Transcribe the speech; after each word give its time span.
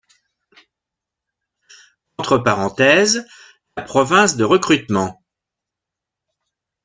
Entre 2.17 2.39
parenthèse 2.39 3.27
la 3.77 3.83
province 3.83 4.35
de 4.35 4.43
recrutement. 4.43 5.23